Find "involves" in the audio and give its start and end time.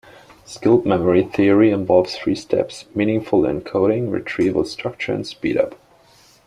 1.69-2.15